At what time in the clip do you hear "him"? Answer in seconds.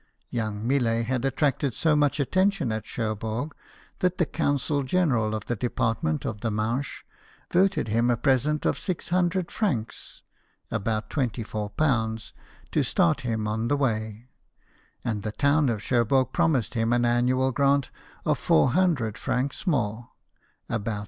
7.87-8.09, 13.21-13.47, 16.73-16.93